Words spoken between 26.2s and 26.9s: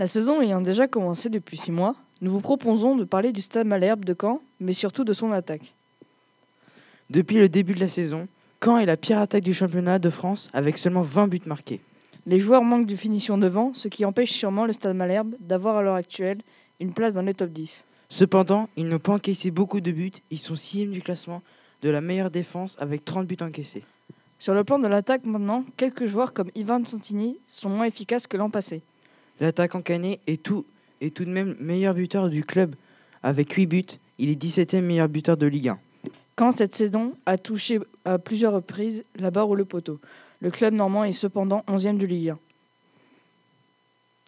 comme Ivan